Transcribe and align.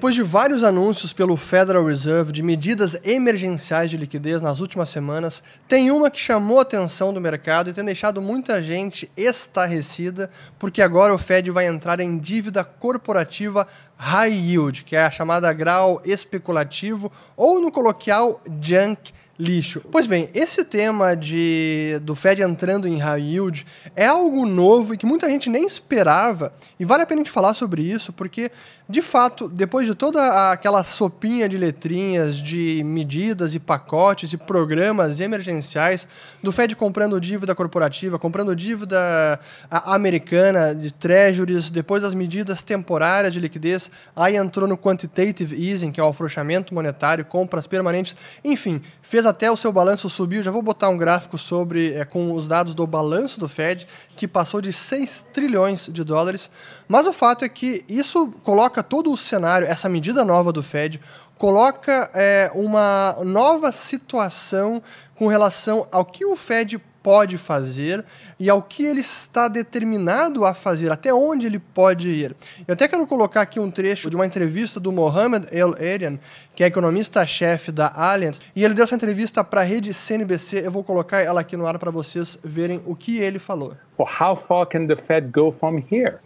Depois 0.00 0.14
de 0.14 0.22
vários 0.22 0.64
anúncios 0.64 1.12
pelo 1.12 1.36
Federal 1.36 1.84
Reserve 1.84 2.32
de 2.32 2.42
medidas 2.42 2.98
emergenciais 3.04 3.90
de 3.90 3.98
liquidez 3.98 4.40
nas 4.40 4.58
últimas 4.58 4.88
semanas, 4.88 5.42
tem 5.68 5.90
uma 5.90 6.10
que 6.10 6.18
chamou 6.18 6.58
a 6.58 6.62
atenção 6.62 7.12
do 7.12 7.20
mercado 7.20 7.68
e 7.68 7.74
tem 7.74 7.84
deixado 7.84 8.22
muita 8.22 8.62
gente 8.62 9.12
estarrecida, 9.14 10.30
porque 10.58 10.80
agora 10.80 11.12
o 11.12 11.18
Fed 11.18 11.50
vai 11.50 11.66
entrar 11.66 12.00
em 12.00 12.16
dívida 12.16 12.64
corporativa 12.64 13.66
high 13.94 14.32
yield, 14.32 14.84
que 14.84 14.96
é 14.96 15.04
a 15.04 15.10
chamada 15.10 15.52
grau 15.52 16.00
especulativo, 16.02 17.12
ou 17.36 17.60
no 17.60 17.70
coloquial 17.70 18.40
junk 18.58 19.12
lixo. 19.40 19.80
Pois 19.90 20.06
bem, 20.06 20.28
esse 20.34 20.62
tema 20.64 21.16
de 21.16 21.98
do 22.02 22.14
Fed 22.14 22.42
entrando 22.42 22.86
em 22.86 22.98
high 22.98 23.20
yield 23.20 23.66
é 23.96 24.06
algo 24.06 24.44
novo 24.44 24.92
e 24.92 24.98
que 24.98 25.06
muita 25.06 25.28
gente 25.28 25.48
nem 25.48 25.64
esperava, 25.64 26.52
e 26.78 26.84
vale 26.84 27.02
a 27.02 27.06
pena 27.06 27.22
a 27.22 27.24
gente 27.24 27.32
falar 27.32 27.54
sobre 27.54 27.82
isso, 27.82 28.12
porque 28.12 28.52
de 28.90 29.02
fato, 29.02 29.48
depois 29.48 29.86
de 29.86 29.94
toda 29.94 30.50
aquela 30.50 30.82
sopinha 30.82 31.48
de 31.48 31.56
letrinhas, 31.56 32.34
de 32.34 32.82
medidas 32.84 33.54
e 33.54 33.60
pacotes 33.60 34.32
e 34.32 34.36
programas 34.36 35.20
emergenciais, 35.20 36.08
do 36.42 36.50
Fed 36.50 36.74
comprando 36.74 37.20
dívida 37.20 37.54
corporativa, 37.54 38.18
comprando 38.18 38.54
dívida 38.56 39.38
americana 39.70 40.74
de 40.74 40.92
treasuries, 40.92 41.70
depois 41.70 42.02
das 42.02 42.14
medidas 42.14 42.62
temporárias 42.62 43.32
de 43.32 43.38
liquidez, 43.38 43.88
aí 44.16 44.34
entrou 44.34 44.66
no 44.66 44.76
quantitative 44.76 45.54
easing, 45.54 45.92
que 45.92 46.00
é 46.00 46.02
o 46.02 46.08
afrouxamento 46.08 46.74
monetário, 46.74 47.24
compras 47.24 47.68
permanentes, 47.68 48.16
enfim, 48.42 48.82
fez 49.00 49.24
até 49.30 49.50
o 49.50 49.56
seu 49.56 49.72
balanço 49.72 50.10
subir. 50.10 50.42
Já 50.42 50.50
vou 50.50 50.62
botar 50.62 50.88
um 50.88 50.96
gráfico 50.96 51.38
sobre 51.38 51.94
é, 51.94 52.04
com 52.04 52.34
os 52.34 52.46
dados 52.46 52.74
do 52.74 52.86
balanço 52.86 53.40
do 53.40 53.48
Fed, 53.48 53.86
que 54.16 54.28
passou 54.28 54.60
de 54.60 54.72
6 54.72 55.26
trilhões 55.32 55.88
de 55.90 56.04
dólares. 56.04 56.50
Mas 56.86 57.06
o 57.06 57.12
fato 57.12 57.44
é 57.44 57.48
que 57.48 57.84
isso 57.88 58.28
coloca 58.44 58.82
todo 58.82 59.12
o 59.12 59.16
cenário, 59.16 59.66
essa 59.66 59.88
medida 59.88 60.24
nova 60.24 60.52
do 60.52 60.62
Fed, 60.62 61.00
coloca 61.38 62.10
é, 62.12 62.50
uma 62.54 63.16
nova 63.24 63.72
situação 63.72 64.82
com 65.14 65.26
relação 65.26 65.88
ao 65.90 66.04
que 66.04 66.24
o 66.24 66.36
Fed 66.36 66.78
pode 67.02 67.38
fazer 67.38 68.04
e 68.38 68.48
ao 68.48 68.62
que 68.62 68.84
ele 68.84 69.00
está 69.00 69.48
determinado 69.48 70.44
a 70.44 70.54
fazer, 70.54 70.90
até 70.90 71.12
onde 71.12 71.46
ele 71.46 71.58
pode 71.58 72.08
ir. 72.08 72.34
Eu 72.66 72.74
até 72.74 72.88
quero 72.88 73.06
colocar 73.06 73.42
aqui 73.42 73.58
um 73.58 73.70
trecho 73.70 74.10
de 74.10 74.16
uma 74.16 74.26
entrevista 74.26 74.78
do 74.78 74.92
Mohamed 74.92 75.48
El 75.50 75.76
Erian, 75.78 76.18
que 76.54 76.64
é 76.64 76.66
economista-chefe 76.66 77.72
da 77.72 77.92
Allianz, 77.94 78.40
e 78.54 78.64
ele 78.64 78.74
deu 78.74 78.84
essa 78.84 78.94
entrevista 78.94 79.42
para 79.44 79.60
a 79.60 79.64
rede 79.64 79.92
CNBC. 79.92 80.64
Eu 80.64 80.70
vou 80.70 80.84
colocar 80.84 81.20
ela 81.20 81.40
aqui 81.40 81.56
no 81.56 81.66
ar 81.66 81.78
para 81.78 81.90
vocês 81.90 82.38
verem 82.42 82.82
o 82.86 82.94
que 82.94 83.18
ele 83.18 83.38
falou. 83.38 83.74
For 83.90 84.08
how 84.08 84.34
far 84.34 84.66
can 84.66 84.86
the 84.86 84.96
Fed 84.96 85.28
go 85.32 85.52
from 85.52 85.82
here? 85.90 86.18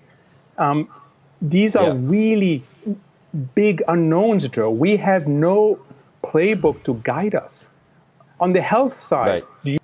Um, 0.59 0.87
these 1.41 1.77
are 1.77 1.89
yeah. 1.89 2.01
really 2.09 2.65
big 3.55 3.83
unknowns, 3.89 4.49
Joe. 4.49 4.71
We 4.71 4.97
have 4.97 5.29
no 5.29 5.79
playbook 6.23 6.83
to 6.85 6.95
guide 6.95 7.35
us. 7.35 7.69
On 8.41 8.53
the 8.53 8.61
health 8.61 9.03
side, 9.05 9.45
right. 9.65 9.81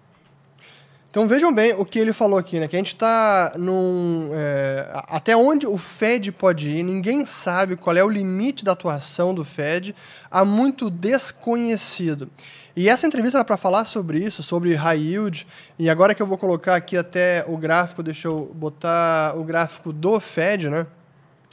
Então 1.11 1.27
vejam 1.27 1.53
bem 1.53 1.75
o 1.75 1.85
que 1.85 1.99
ele 1.99 2.13
falou 2.13 2.39
aqui, 2.39 2.61
né? 2.61 2.69
Que 2.69 2.77
a 2.77 2.79
gente 2.79 2.95
está 2.95 3.55
num. 3.57 4.31
É, 4.33 4.89
até 5.09 5.37
onde 5.37 5.67
o 5.67 5.77
Fed 5.77 6.31
pode 6.31 6.71
ir, 6.71 6.85
ninguém 6.85 7.27
sabe 7.27 7.77
qual 7.77 7.97
é 7.97 8.05
o 8.05 8.09
limite 8.09 8.65
da 8.65 8.73
atuação 8.73 9.35
do 9.35 9.45
Fed, 9.45 9.93
há 10.31 10.45
muito 10.45 10.89
desconhecido. 10.89 12.31
E 12.77 12.89
essa 12.89 13.09
entrevista 13.09 13.39
era 13.39 13.45
para 13.45 13.57
falar 13.57 13.85
sobre 13.87 14.19
isso, 14.21 14.41
sobre 14.41 14.73
high 14.75 15.01
yield. 15.01 15.45
E 15.77 15.91
agora 15.91 16.15
que 16.15 16.23
eu 16.23 16.27
vou 16.29 16.39
colocar 16.39 16.77
aqui 16.77 16.97
até 16.97 17.45
o 17.49 17.57
gráfico, 17.57 18.05
deixa 18.05 18.29
eu 18.29 18.49
botar 18.55 19.37
o 19.37 19.43
gráfico 19.43 19.93
do 19.93 20.21
Fed, 20.21 20.71
né? 20.71 20.87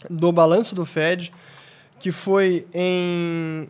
Do 0.08 0.32
balanço 0.32 0.76
do 0.76 0.86
Fed, 0.86 1.34
que 2.00 2.12
foi 2.12 2.68
em. 2.72 3.68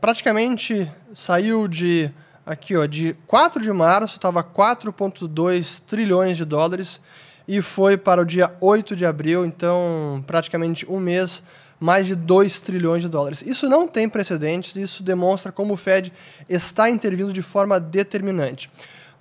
praticamente 0.00 0.88
saiu 1.12 1.66
de 1.66 2.08
Aqui, 2.46 2.76
ó, 2.76 2.84
de 2.84 3.16
4 3.26 3.62
de 3.62 3.72
março 3.72 4.16
estava 4.16 4.44
4,2 4.44 5.80
trilhões 5.86 6.36
de 6.36 6.44
dólares 6.44 7.00
e 7.48 7.62
foi 7.62 7.96
para 7.96 8.20
o 8.20 8.24
dia 8.24 8.54
8 8.60 8.94
de 8.94 9.06
abril, 9.06 9.46
então 9.46 10.22
praticamente 10.26 10.84
um 10.86 11.00
mês, 11.00 11.42
mais 11.80 12.06
de 12.06 12.14
2 12.14 12.60
trilhões 12.60 13.02
de 13.02 13.08
dólares. 13.08 13.40
Isso 13.40 13.66
não 13.66 13.88
tem 13.88 14.10
precedentes, 14.10 14.76
isso 14.76 15.02
demonstra 15.02 15.50
como 15.50 15.72
o 15.72 15.76
Fed 15.76 16.12
está 16.46 16.90
intervindo 16.90 17.32
de 17.32 17.40
forma 17.40 17.80
determinante. 17.80 18.70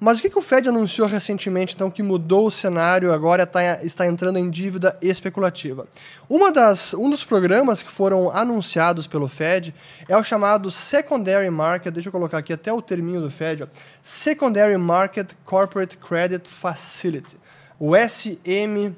Mas 0.06 0.20
o 0.20 0.22
que, 0.22 0.30
que 0.30 0.38
o 0.38 0.42
Fed 0.42 0.68
anunciou 0.68 1.08
recentemente, 1.08 1.76
então, 1.76 1.90
que 1.90 2.04
mudou 2.04 2.48
o 2.48 2.52
cenário, 2.52 3.14
agora 3.14 3.48
tá, 3.48 3.82
está 3.86 4.06
entrando 4.06 4.38
em 4.38 4.50
dívida 4.50 4.98
especulativa? 5.02 5.88
Uma 6.30 6.52
das, 6.52 6.94
um 6.94 7.10
dos 7.10 7.24
programas 7.24 7.82
que 7.82 7.90
foram 7.90 8.30
anunciados 8.30 9.08
pelo 9.08 9.30
Fed 9.30 9.74
é 10.10 10.18
o 10.18 10.22
chamado 10.22 10.70
Secondary 10.70 11.50
Market, 11.50 11.94
deixa 11.94 12.10
eu 12.10 12.12
colocar 12.12 12.40
aqui 12.40 12.52
até 12.52 12.74
o 12.74 12.82
terminho 12.82 13.22
do 13.22 13.32
Fed, 13.32 13.64
ó, 13.64 13.68
Secondary 14.02 14.78
Market 14.78 15.32
Corporate 15.46 15.96
Credit 15.96 16.50
Facility, 16.50 17.38
o 17.80 17.96
SMCCF. 17.96 18.94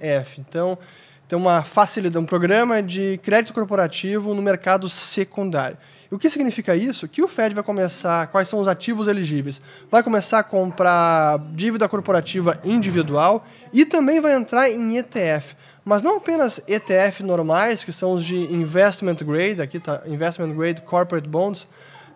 É, 0.00 0.24
então, 0.38 0.78
tem 1.28 1.38
uma 1.38 1.62
facilidade, 1.62 2.24
um 2.24 2.24
programa 2.24 2.82
de 2.82 3.20
crédito 3.22 3.52
corporativo 3.52 4.32
no 4.32 4.40
mercado 4.40 4.88
secundário. 4.88 5.76
O 6.16 6.18
que 6.18 6.30
significa 6.30 6.74
isso? 6.74 7.06
Que 7.06 7.22
o 7.22 7.28
Fed 7.28 7.54
vai 7.54 7.62
começar, 7.62 8.28
quais 8.28 8.48
são 8.48 8.58
os 8.58 8.66
ativos 8.66 9.06
elegíveis? 9.06 9.60
Vai 9.90 10.02
começar 10.02 10.38
a 10.38 10.42
comprar 10.42 11.38
dívida 11.52 11.86
corporativa 11.90 12.58
individual 12.64 13.44
e 13.70 13.84
também 13.84 14.18
vai 14.18 14.32
entrar 14.32 14.70
em 14.70 14.96
ETF. 14.96 15.54
Mas 15.84 16.00
não 16.00 16.16
apenas 16.16 16.58
ETF 16.66 17.22
normais, 17.22 17.84
que 17.84 17.92
são 17.92 18.12
os 18.12 18.24
de 18.24 18.34
investment 18.34 19.16
grade, 19.16 19.60
aqui 19.60 19.76
está 19.76 20.04
investment 20.06 20.54
grade 20.54 20.80
corporate 20.80 21.28
bonds, 21.28 21.68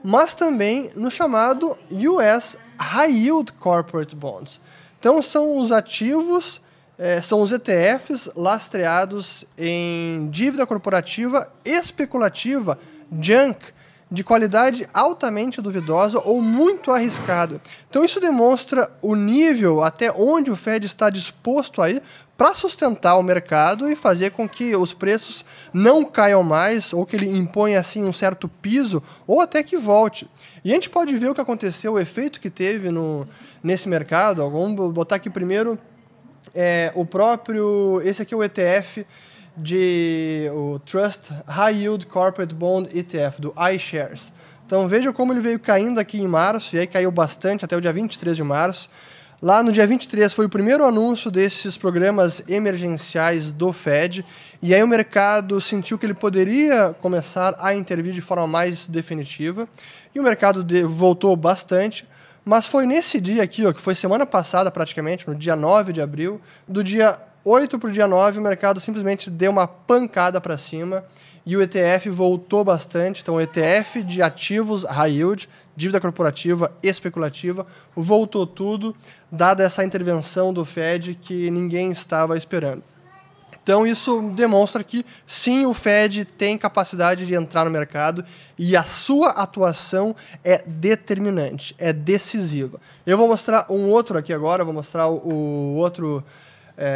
mas 0.03 0.35
também 0.35 0.91
no 0.97 1.11
chamado 1.11 1.77
US 1.91 2.57
High 2.79 3.13
Yield 3.13 3.53
Corporate 3.53 4.17
Bonds. 4.17 4.63
Então 4.99 5.21
são 5.21 5.59
os 5.59 5.71
ativos, 5.71 6.63
eh, 6.99 7.21
são 7.21 7.43
os 7.43 7.53
ETFs 7.53 8.31
lastreados 8.35 9.45
em 9.59 10.27
dívida 10.31 10.67
corporativa 10.67 11.53
especulativa, 11.67 12.79
junk, 13.21 13.79
de 14.11 14.25
qualidade 14.25 14.89
altamente 14.93 15.61
duvidosa 15.61 16.21
ou 16.25 16.43
muito 16.43 16.91
arriscada. 16.91 17.61
Então 17.89 18.05
isso 18.05 18.21
demonstra 18.21 18.91
o 19.01 19.15
nível 19.15 19.85
até 19.85 20.11
onde 20.11 20.51
o 20.51 20.57
Fed 20.57 20.85
está 20.85 21.09
disposto 21.09 21.81
a 21.81 21.89
ir 21.89 22.03
para 22.37 22.55
sustentar 22.55 23.17
o 23.17 23.23
mercado 23.23 23.89
e 23.89 23.95
fazer 23.95 24.31
com 24.31 24.49
que 24.49 24.75
os 24.75 24.95
preços 24.95 25.45
não 25.73 26.05
caiam 26.05 26.43
mais 26.43 26.93
ou 26.93 27.05
que 27.05 27.15
ele 27.15 27.29
imponha 27.29 27.79
assim 27.79 28.03
um 28.03 28.13
certo 28.13 28.49
piso 28.49 29.03
ou 29.27 29.41
até 29.41 29.63
que 29.63 29.77
volte. 29.77 30.29
E 30.65 30.71
a 30.71 30.75
gente 30.75 30.91
pode 30.91 31.17
ver 31.17 31.31
o 31.31 31.35
que 31.35 31.41
aconteceu, 31.41 31.93
o 31.93 31.99
efeito 31.99 32.41
que 32.41 32.51
teve 32.51 32.91
no, 32.91 33.29
nesse 33.63 33.89
mercado. 33.89 34.49
Vamos 34.51 34.93
botar 34.93 35.17
aqui 35.17 35.31
primeiro 35.31 35.79
é, 36.55 36.91
o 36.95 37.05
próprio, 37.05 38.01
esse 38.05 38.23
aqui 38.23 38.35
é 38.35 38.37
o 38.37 38.43
ETF 38.43 39.07
de 39.57 40.51
o 40.55 40.79
Trust 40.79 41.33
High 41.47 41.83
Yield 41.83 42.07
Corporate 42.07 42.55
Bond 42.55 42.91
ETF, 42.97 43.41
do 43.41 43.55
iShares. 43.75 44.33
Então 44.67 44.87
vejam 44.87 45.13
como 45.13 45.33
ele 45.33 45.41
veio 45.41 45.59
caindo 45.59 45.99
aqui 45.99 46.21
em 46.21 46.29
março, 46.29 46.77
e 46.77 46.79
aí 46.79 46.87
caiu 46.87 47.11
bastante 47.11 47.65
até 47.65 47.77
o 47.77 47.81
dia 47.81 47.93
23 47.93 48.37
de 48.37 48.45
março. 48.45 48.89
Lá 49.43 49.63
no 49.63 49.73
dia 49.73 49.87
23 49.87 50.33
foi 50.35 50.45
o 50.45 50.51
primeiro 50.51 50.85
anúncio 50.85 51.31
desses 51.31 51.77
programas 51.77 52.43
emergenciais 52.47 53.53
do 53.53 53.73
Fed, 53.73 54.25
e 54.61 54.75
aí 54.75 54.83
o 54.83 54.87
mercado 54.87 55.61
sentiu 55.61 55.99
que 55.99 56.05
ele 56.05 56.15
poderia 56.15 56.95
começar 57.01 57.57
a 57.59 57.75
intervir 57.75 58.13
de 58.13 58.21
forma 58.21 58.47
mais 58.47 58.87
definitiva, 58.87 59.67
e 60.15 60.21
o 60.21 60.23
mercado 60.23 60.67
voltou 60.87 61.35
bastante, 61.37 62.07
mas 62.45 62.67
foi 62.67 62.85
nesse 62.85 63.19
dia 63.19 63.43
aqui, 63.43 63.65
ó, 63.65 63.73
que 63.73 63.81
foi 63.81 63.95
semana 63.95 64.27
passada 64.27 64.71
praticamente, 64.71 65.27
no 65.27 65.35
dia 65.35 65.57
9 65.57 65.95
de 65.95 66.03
abril, 66.03 66.41
do 66.69 66.85
dia 66.85 67.19
8 67.45 67.79
para 67.79 67.89
o 67.89 67.93
dia 67.93 68.07
9, 68.07 68.39
o 68.39 68.43
mercado 68.43 68.81
simplesmente 68.81 69.31
deu 69.31 69.51
uma 69.51 69.67
pancada 69.67 70.41
para 70.41 70.59
cima 70.59 71.05
e 71.47 71.57
o 71.57 71.63
ETF 71.63 72.11
voltou 72.11 72.63
bastante. 72.63 73.23
Então, 73.23 73.37
o 73.37 73.41
ETF 73.41 74.03
de 74.03 74.23
ativos 74.23 74.85
high 74.85 75.13
yield, 75.13 75.49
dívida 75.75 76.01
corporativa 76.01 76.71
especulativa, 76.83 77.67
voltou 77.97 78.47
tudo, 78.47 78.95
dada 79.33 79.65
essa 79.65 79.83
intervenção 79.83 80.53
do 80.53 80.65
Fed 80.65 81.15
que 81.15 81.51
ninguém 81.51 81.91
estava 81.91 82.37
esperando. 82.37 82.83
Então, 83.63 83.87
isso 83.87 84.33
demonstra 84.35 84.83
que 84.83 85.05
sim, 85.27 85.67
o 85.67 85.75
Fed 85.75 86.25
tem 86.25 86.59
capacidade 86.59 87.27
de 87.27 87.35
entrar 87.35 87.65
no 87.65 87.71
mercado 87.71 88.25
e 88.59 88.77
a 88.77 88.83
sua 88.83 89.31
atuação 89.31 90.17
é 90.43 90.63
determinante, 90.67 91.75
é 91.79 91.93
decisiva. 91.93 92.81
Eu 93.07 93.19
vou 93.19 93.29
mostrar 93.29 93.67
um 93.71 93.89
outro 93.89 94.19
aqui 94.19 94.33
agora, 94.33 94.65
vou 94.65 94.75
mostrar 94.75 95.09
o, 95.09 95.75
outro 95.77 96.25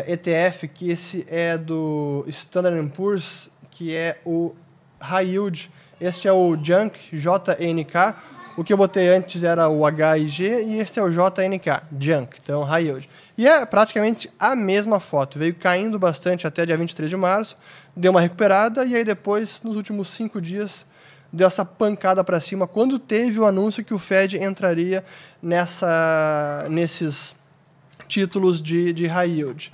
ETF, 0.06 0.68
que 0.68 0.90
esse 0.90 1.26
é 1.28 1.58
do 1.58 2.24
Standard 2.28 2.88
Poor's, 2.90 3.50
que 3.70 3.94
é 3.94 4.18
o 4.24 4.54
High 5.00 5.30
Yield. 5.30 5.70
Este 6.00 6.28
é 6.28 6.32
o 6.32 6.56
Junk, 6.56 6.98
JNK. 7.12 8.16
O 8.56 8.62
que 8.62 8.72
eu 8.72 8.76
botei 8.76 9.08
antes 9.08 9.42
era 9.42 9.68
o 9.68 9.84
HIG 9.88 10.44
e 10.44 10.78
este 10.78 11.00
é 11.00 11.02
o 11.02 11.10
JNK, 11.10 11.82
Junk, 11.98 12.38
então 12.40 12.62
High 12.62 12.84
Yield. 12.84 13.10
E 13.36 13.48
é 13.48 13.66
praticamente 13.66 14.30
a 14.38 14.54
mesma 14.54 15.00
foto. 15.00 15.40
Veio 15.40 15.56
caindo 15.56 15.98
bastante 15.98 16.46
até 16.46 16.64
dia 16.64 16.76
23 16.76 17.10
de 17.10 17.16
março, 17.16 17.56
deu 17.96 18.12
uma 18.12 18.20
recuperada 18.20 18.84
e 18.84 18.94
aí 18.94 19.04
depois, 19.04 19.60
nos 19.64 19.76
últimos 19.76 20.08
cinco 20.08 20.40
dias, 20.40 20.86
deu 21.32 21.48
essa 21.48 21.64
pancada 21.64 22.22
para 22.22 22.40
cima 22.40 22.68
quando 22.68 22.96
teve 22.96 23.40
o 23.40 23.44
anúncio 23.44 23.84
que 23.84 23.92
o 23.92 23.98
Fed 23.98 24.36
entraria 24.40 25.04
nessa, 25.42 26.66
nesses 26.70 27.34
títulos 28.06 28.60
de, 28.60 28.92
de 28.92 29.06
high 29.06 29.30
yield. 29.30 29.72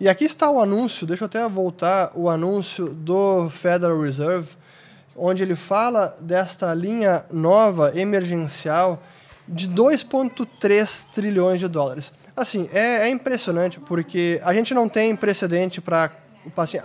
E 0.00 0.08
aqui 0.08 0.24
está 0.24 0.50
o 0.50 0.58
anúncio, 0.58 1.06
deixa 1.06 1.24
eu 1.24 1.26
até 1.26 1.46
voltar 1.46 2.12
o 2.14 2.30
anúncio 2.30 2.88
do 2.88 3.50
Federal 3.50 4.00
Reserve, 4.00 4.48
onde 5.14 5.42
ele 5.42 5.54
fala 5.54 6.16
desta 6.20 6.72
linha 6.72 7.26
nova 7.30 7.92
emergencial 7.94 9.02
de 9.46 9.68
2,3 9.68 11.06
trilhões 11.12 11.60
de 11.60 11.68
dólares. 11.68 12.12
Assim, 12.34 12.70
é, 12.72 13.02
é, 13.02 13.10
impressionante 13.10 13.78
porque 13.80 14.40
a 14.42 14.54
gente 14.54 14.72
não 14.72 14.88
tem 14.88 15.14
precedente 15.14 15.80
para. 15.80 16.10
Assim, 16.56 16.78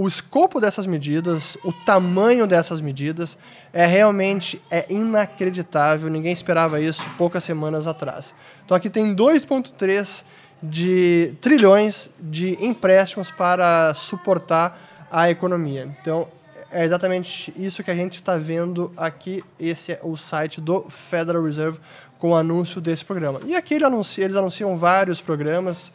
o 0.00 0.06
escopo 0.06 0.60
dessas 0.60 0.86
medidas, 0.86 1.58
o 1.64 1.72
tamanho 1.72 2.46
dessas 2.46 2.80
medidas 2.80 3.36
é 3.72 3.84
realmente 3.84 4.62
é 4.70 4.86
inacreditável. 4.88 6.08
Ninguém 6.08 6.32
esperava 6.32 6.80
isso 6.80 7.04
poucas 7.18 7.42
semanas 7.42 7.84
atrás. 7.84 8.32
Então 8.64 8.76
aqui 8.76 8.88
tem 8.88 9.12
2,3 9.12 10.22
de 10.62 11.34
trilhões 11.40 12.08
de 12.20 12.56
empréstimos 12.64 13.32
para 13.32 13.92
suportar 13.94 14.78
a 15.10 15.30
economia. 15.30 15.92
Então 16.00 16.28
é 16.70 16.84
exatamente 16.84 17.52
isso 17.56 17.82
que 17.82 17.90
a 17.90 17.96
gente 17.96 18.14
está 18.14 18.36
vendo 18.36 18.92
aqui. 18.96 19.42
Esse 19.58 19.94
é 19.94 20.00
o 20.04 20.16
site 20.16 20.60
do 20.60 20.88
Federal 20.88 21.42
Reserve 21.42 21.80
com 22.20 22.30
o 22.30 22.36
anúncio 22.36 22.80
desse 22.80 23.04
programa. 23.04 23.40
E 23.44 23.56
aqui 23.56 23.74
eles 23.74 23.86
anunciam, 23.88 24.24
eles 24.26 24.36
anunciam 24.36 24.76
vários 24.76 25.20
programas. 25.20 25.92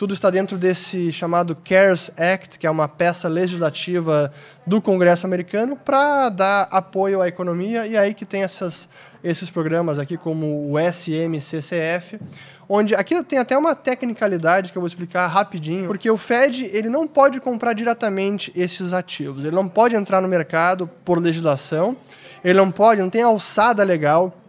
Tudo 0.00 0.14
está 0.14 0.30
dentro 0.30 0.56
desse 0.56 1.12
chamado 1.12 1.54
CARES 1.54 2.10
Act, 2.16 2.58
que 2.58 2.66
é 2.66 2.70
uma 2.70 2.88
peça 2.88 3.28
legislativa 3.28 4.32
do 4.66 4.80
Congresso 4.80 5.26
americano 5.26 5.76
para 5.76 6.30
dar 6.30 6.68
apoio 6.70 7.20
à 7.20 7.28
economia. 7.28 7.86
E 7.86 7.98
aí 7.98 8.14
que 8.14 8.24
tem 8.24 8.42
essas, 8.42 8.88
esses 9.22 9.50
programas 9.50 9.98
aqui, 9.98 10.16
como 10.16 10.72
o 10.72 10.78
SMCCF, 10.78 12.18
onde 12.66 12.94
aqui 12.94 13.22
tem 13.24 13.38
até 13.38 13.58
uma 13.58 13.74
tecnicalidade 13.74 14.72
que 14.72 14.78
eu 14.78 14.80
vou 14.80 14.86
explicar 14.86 15.26
rapidinho, 15.26 15.86
porque 15.88 16.10
o 16.10 16.16
Fed 16.16 16.70
ele 16.72 16.88
não 16.88 17.06
pode 17.06 17.38
comprar 17.38 17.74
diretamente 17.74 18.50
esses 18.56 18.94
ativos, 18.94 19.44
ele 19.44 19.54
não 19.54 19.68
pode 19.68 19.94
entrar 19.96 20.22
no 20.22 20.28
mercado 20.28 20.88
por 21.04 21.18
legislação, 21.18 21.94
ele 22.42 22.54
não 22.54 22.70
pode, 22.70 23.02
não 23.02 23.10
tem 23.10 23.20
alçada 23.20 23.84
legal 23.84 24.39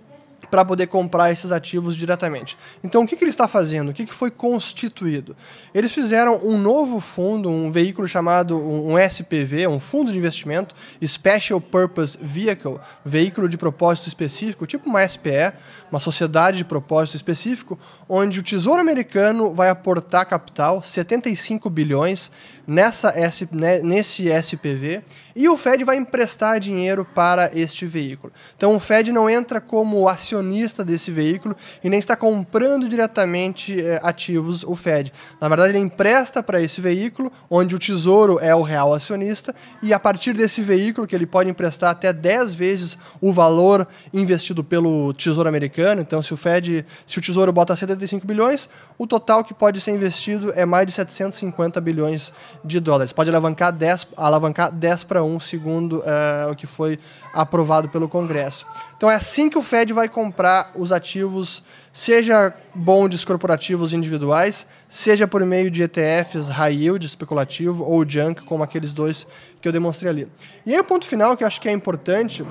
para 0.51 0.65
poder 0.65 0.87
comprar 0.87 1.31
esses 1.31 1.51
ativos 1.51 1.95
diretamente. 1.95 2.57
Então, 2.83 3.03
o 3.03 3.07
que, 3.07 3.15
que 3.15 3.23
ele 3.23 3.31
está 3.31 3.47
fazendo? 3.47 3.89
O 3.89 3.93
que, 3.93 4.05
que 4.05 4.13
foi 4.13 4.29
constituído? 4.29 5.35
Eles 5.73 5.93
fizeram 5.93 6.41
um 6.43 6.57
novo 6.57 6.99
fundo, 6.99 7.49
um 7.49 7.71
veículo 7.71 8.05
chamado 8.07 8.57
um 8.57 8.99
SPV, 8.99 9.67
um 9.67 9.79
fundo 9.79 10.11
de 10.11 10.17
investimento, 10.17 10.75
Special 11.03 11.61
Purpose 11.61 12.17
Vehicle, 12.21 12.77
veículo 13.05 13.47
de 13.47 13.57
propósito 13.57 14.07
específico, 14.07 14.67
tipo 14.67 14.89
uma 14.89 15.07
SPE, 15.07 15.53
uma 15.89 15.99
sociedade 15.99 16.57
de 16.57 16.65
propósito 16.65 17.15
específico, 17.15 17.79
onde 18.07 18.39
o 18.39 18.43
Tesouro 18.43 18.81
Americano 18.81 19.53
vai 19.53 19.69
aportar 19.69 20.25
capital, 20.25 20.83
75 20.83 21.69
bilhões, 21.69 22.29
nessa 22.67 23.13
né, 23.51 23.79
nesse 23.81 24.29
SPV, 24.29 25.03
e 25.35 25.47
o 25.49 25.57
Fed 25.57 25.83
vai 25.83 25.97
emprestar 25.97 26.59
dinheiro 26.59 27.05
para 27.05 27.51
este 27.57 27.85
veículo. 27.85 28.31
Então, 28.55 28.75
o 28.75 28.79
Fed 28.79 29.11
não 29.11 29.29
entra 29.29 29.59
como 29.59 30.07
acionista 30.07 30.40
acionista 30.41 30.83
desse 30.83 31.11
veículo 31.11 31.55
e 31.83 31.89
nem 31.89 31.99
está 31.99 32.15
comprando 32.15 32.89
diretamente 32.89 33.79
é, 33.79 33.99
ativos 34.03 34.63
o 34.63 34.75
Fed. 34.75 35.13
Na 35.39 35.47
verdade, 35.47 35.69
ele 35.69 35.79
empresta 35.79 36.41
para 36.41 36.61
esse 36.61 36.81
veículo, 36.81 37.31
onde 37.49 37.75
o 37.75 37.79
Tesouro 37.79 38.39
é 38.41 38.53
o 38.55 38.63
real 38.63 38.93
acionista, 38.93 39.53
e 39.81 39.93
a 39.93 39.99
partir 39.99 40.33
desse 40.33 40.61
veículo, 40.61 41.07
que 41.07 41.15
ele 41.15 41.27
pode 41.27 41.49
emprestar 41.49 41.91
até 41.91 42.11
10 42.11 42.53
vezes 42.53 42.97
o 43.21 43.31
valor 43.31 43.87
investido 44.13 44.63
pelo 44.63 45.13
Tesouro 45.13 45.47
americano. 45.47 46.01
Então, 46.01 46.21
se 46.21 46.33
o 46.33 46.37
Fed, 46.37 46.85
se 47.05 47.19
o 47.19 47.21
Tesouro 47.21 47.53
bota 47.53 47.75
75 47.75 48.25
bilhões, 48.25 48.67
o 48.97 49.05
total 49.05 49.43
que 49.43 49.53
pode 49.53 49.79
ser 49.79 49.91
investido 49.91 50.51
é 50.55 50.65
mais 50.65 50.87
de 50.87 50.93
750 50.93 51.79
bilhões 51.79 52.33
de 52.65 52.79
dólares. 52.79 53.13
Pode 53.13 53.29
alavancar 53.29 53.71
10, 53.71 54.07
alavancar 54.17 54.71
10 54.71 55.03
para 55.03 55.23
1, 55.23 55.39
segundo 55.39 56.03
é, 56.03 56.47
o 56.51 56.55
que 56.55 56.65
foi 56.65 56.99
aprovado 57.33 57.89
pelo 57.89 58.09
Congresso. 58.09 58.65
Então 59.01 59.09
é 59.09 59.15
assim 59.15 59.49
que 59.49 59.57
o 59.57 59.63
Fed 59.63 59.93
vai 59.93 60.07
comprar 60.07 60.73
os 60.75 60.91
ativos, 60.91 61.63
seja 61.91 62.53
bondes 62.75 63.25
corporativos 63.25 63.95
individuais, 63.95 64.67
seja 64.87 65.27
por 65.27 65.43
meio 65.43 65.71
de 65.71 65.81
ETFs 65.81 66.49
high 66.49 66.83
yield, 66.83 67.03
especulativo, 67.03 67.83
ou 67.83 68.07
junk, 68.07 68.43
como 68.43 68.61
aqueles 68.61 68.93
dois 68.93 69.25
que 69.59 69.67
eu 69.67 69.71
demonstrei 69.71 70.11
ali. 70.11 70.27
E 70.63 70.71
aí 70.71 70.79
o 70.79 70.83
ponto 70.83 71.07
final 71.07 71.35
que 71.35 71.43
eu 71.43 71.47
acho 71.47 71.59
que 71.59 71.67
é 71.67 71.71
importante, 71.71 72.45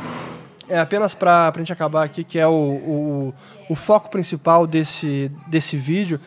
é 0.68 0.80
apenas 0.80 1.14
para 1.14 1.52
a 1.54 1.56
gente 1.56 1.72
acabar 1.72 2.02
aqui, 2.02 2.24
que 2.24 2.36
é 2.36 2.48
o, 2.48 2.50
o, 2.50 3.34
o 3.68 3.76
foco 3.76 4.10
principal 4.10 4.66
desse, 4.66 5.30
desse 5.46 5.76
vídeo, 5.76 6.20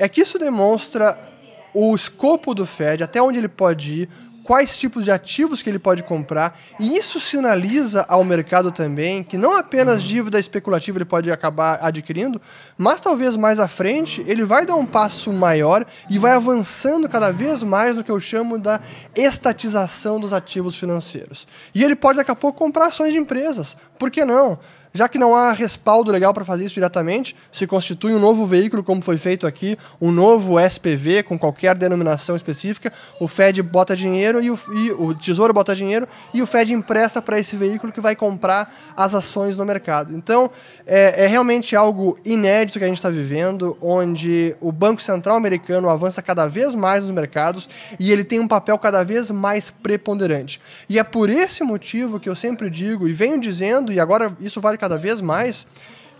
é 0.00 0.08
que 0.08 0.20
isso 0.20 0.36
demonstra 0.36 1.16
o 1.72 1.94
escopo 1.94 2.56
do 2.56 2.66
Fed, 2.66 3.04
até 3.04 3.22
onde 3.22 3.38
ele 3.38 3.48
pode 3.48 4.02
ir, 4.02 4.08
quais 4.50 4.76
tipos 4.76 5.04
de 5.04 5.12
ativos 5.12 5.62
que 5.62 5.70
ele 5.70 5.78
pode 5.78 6.02
comprar, 6.02 6.58
e 6.80 6.96
isso 6.96 7.20
sinaliza 7.20 8.04
ao 8.08 8.24
mercado 8.24 8.72
também 8.72 9.22
que 9.22 9.38
não 9.38 9.56
apenas 9.56 10.02
dívida 10.02 10.40
especulativa 10.40 10.98
ele 10.98 11.04
pode 11.04 11.30
acabar 11.30 11.78
adquirindo, 11.80 12.42
mas 12.76 13.00
talvez 13.00 13.36
mais 13.36 13.60
à 13.60 13.68
frente 13.68 14.24
ele 14.26 14.44
vai 14.44 14.66
dar 14.66 14.74
um 14.74 14.84
passo 14.84 15.32
maior 15.32 15.86
e 16.10 16.18
vai 16.18 16.32
avançando 16.32 17.08
cada 17.08 17.30
vez 17.30 17.62
mais 17.62 17.94
no 17.94 18.02
que 18.02 18.10
eu 18.10 18.18
chamo 18.18 18.58
da 18.58 18.80
estatização 19.14 20.18
dos 20.18 20.32
ativos 20.32 20.74
financeiros. 20.74 21.46
E 21.72 21.84
ele 21.84 21.94
pode 21.94 22.16
daqui 22.16 22.32
a 22.32 22.34
pouco 22.34 22.58
comprar 22.58 22.86
ações 22.86 23.12
de 23.12 23.20
empresas, 23.20 23.76
por 23.96 24.10
que 24.10 24.24
não? 24.24 24.58
Já 24.92 25.08
que 25.08 25.18
não 25.18 25.36
há 25.36 25.52
respaldo 25.52 26.10
legal 26.10 26.34
para 26.34 26.44
fazer 26.44 26.64
isso 26.64 26.74
diretamente, 26.74 27.36
se 27.52 27.64
constitui 27.64 28.12
um 28.12 28.18
novo 28.18 28.44
veículo, 28.44 28.82
como 28.82 29.00
foi 29.00 29.18
feito 29.18 29.46
aqui, 29.46 29.78
um 30.00 30.10
novo 30.10 30.58
SPV 30.58 31.22
com 31.22 31.38
qualquer 31.38 31.76
denominação 31.76 32.34
específica. 32.34 32.92
O 33.20 33.28
Fed 33.28 33.62
bota 33.62 33.94
dinheiro 33.94 34.42
e 34.42 34.50
o, 34.50 34.58
e 34.72 34.90
o 34.92 35.14
Tesouro 35.14 35.54
bota 35.54 35.76
dinheiro 35.76 36.08
e 36.34 36.42
o 36.42 36.46
Fed 36.46 36.72
empresta 36.72 37.22
para 37.22 37.38
esse 37.38 37.54
veículo 37.54 37.92
que 37.92 38.00
vai 38.00 38.16
comprar 38.16 38.74
as 38.96 39.14
ações 39.14 39.56
no 39.56 39.64
mercado. 39.64 40.12
Então, 40.12 40.50
é, 40.84 41.24
é 41.24 41.26
realmente 41.28 41.76
algo 41.76 42.18
inédito 42.24 42.78
que 42.78 42.84
a 42.84 42.88
gente 42.88 42.96
está 42.96 43.10
vivendo, 43.10 43.78
onde 43.80 44.56
o 44.60 44.72
Banco 44.72 45.00
Central 45.00 45.36
americano 45.36 45.88
avança 45.88 46.20
cada 46.20 46.46
vez 46.48 46.74
mais 46.74 47.02
nos 47.02 47.12
mercados 47.12 47.68
e 47.98 48.10
ele 48.10 48.24
tem 48.24 48.40
um 48.40 48.48
papel 48.48 48.76
cada 48.76 49.04
vez 49.04 49.30
mais 49.30 49.70
preponderante. 49.70 50.60
E 50.88 50.98
é 50.98 51.04
por 51.04 51.30
esse 51.30 51.62
motivo 51.62 52.18
que 52.18 52.28
eu 52.28 52.34
sempre 52.34 52.68
digo 52.68 53.06
e 53.06 53.12
venho 53.12 53.40
dizendo, 53.40 53.92
e 53.92 54.00
agora 54.00 54.36
isso 54.40 54.60
vale 54.60 54.79
cada 54.80 54.96
vez 54.96 55.20
mais, 55.20 55.66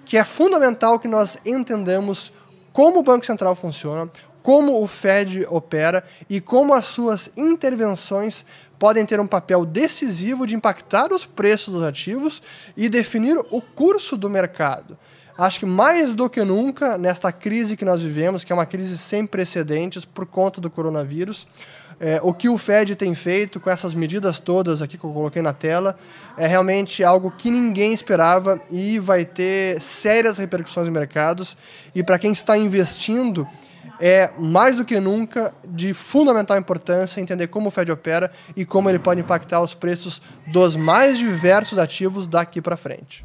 que 0.04 0.16
é 0.16 0.24
fundamental 0.24 0.98
que 0.98 1.08
nós 1.08 1.38
entendamos 1.44 2.32
como 2.72 3.00
o 3.00 3.02
Banco 3.02 3.24
Central 3.24 3.56
funciona, 3.56 4.08
como 4.42 4.82
o 4.82 4.86
Fed 4.86 5.46
opera 5.48 6.04
e 6.28 6.40
como 6.40 6.74
as 6.74 6.86
suas 6.86 7.30
intervenções 7.36 8.44
podem 8.78 9.04
ter 9.04 9.20
um 9.20 9.26
papel 9.26 9.64
decisivo 9.64 10.46
de 10.46 10.54
impactar 10.54 11.12
os 11.12 11.26
preços 11.26 11.74
dos 11.74 11.82
ativos 11.82 12.42
e 12.76 12.88
definir 12.88 13.36
o 13.50 13.60
curso 13.60 14.16
do 14.16 14.30
mercado. 14.30 14.96
Acho 15.36 15.60
que 15.60 15.66
mais 15.66 16.14
do 16.14 16.28
que 16.28 16.44
nunca, 16.44 16.98
nesta 16.98 17.32
crise 17.32 17.76
que 17.76 17.84
nós 17.84 18.02
vivemos, 18.02 18.44
que 18.44 18.52
é 18.52 18.54
uma 18.54 18.66
crise 18.66 18.98
sem 18.98 19.26
precedentes 19.26 20.04
por 20.04 20.26
conta 20.26 20.60
do 20.60 20.70
coronavírus, 20.70 21.46
é, 22.00 22.18
o 22.22 22.32
que 22.32 22.48
o 22.48 22.56
Fed 22.56 22.96
tem 22.96 23.14
feito 23.14 23.60
com 23.60 23.68
essas 23.68 23.94
medidas 23.94 24.40
todas 24.40 24.80
aqui 24.80 24.96
que 24.96 25.04
eu 25.04 25.12
coloquei 25.12 25.42
na 25.42 25.52
tela 25.52 25.98
é 26.38 26.46
realmente 26.46 27.04
algo 27.04 27.30
que 27.30 27.50
ninguém 27.50 27.92
esperava 27.92 28.58
e 28.70 28.98
vai 28.98 29.26
ter 29.26 29.78
sérias 29.82 30.38
repercussões 30.38 30.88
em 30.88 30.90
mercados. 30.90 31.58
E 31.94 32.02
para 32.02 32.18
quem 32.18 32.32
está 32.32 32.56
investindo, 32.56 33.46
é 34.00 34.30
mais 34.38 34.76
do 34.76 34.84
que 34.84 34.98
nunca 34.98 35.52
de 35.68 35.92
fundamental 35.92 36.56
importância 36.56 37.20
entender 37.20 37.48
como 37.48 37.68
o 37.68 37.70
Fed 37.70 37.92
opera 37.92 38.32
e 38.56 38.64
como 38.64 38.88
ele 38.88 38.98
pode 38.98 39.20
impactar 39.20 39.60
os 39.60 39.74
preços 39.74 40.22
dos 40.46 40.74
mais 40.74 41.18
diversos 41.18 41.78
ativos 41.78 42.26
daqui 42.26 42.62
para 42.62 42.78
frente. 42.78 43.22